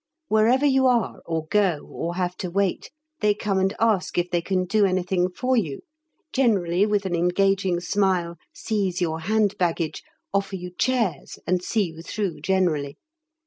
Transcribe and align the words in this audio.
Wherever 0.29 0.65
you 0.65 0.87
are, 0.87 1.21
or 1.27 1.45
go, 1.51 1.85
or 1.91 2.15
have 2.15 2.35
to 2.37 2.49
wait, 2.49 2.89
they 3.19 3.35
come 3.35 3.59
and 3.59 3.71
ask 3.79 4.17
if 4.17 4.31
they 4.31 4.41
can 4.41 4.65
do 4.65 4.83
anything 4.83 5.29
for 5.29 5.55
you, 5.55 5.81
generally 6.33 6.87
with 6.87 7.05
an 7.05 7.13
engaging 7.13 7.79
smile 7.79 8.37
seize 8.51 8.99
your 8.99 9.19
hand 9.19 9.59
baggage, 9.59 10.01
offer 10.33 10.55
you 10.55 10.71
chairs 10.71 11.37
and 11.45 11.61
see 11.63 11.83
you 11.83 12.01
through 12.01 12.39
generally. 12.41 12.97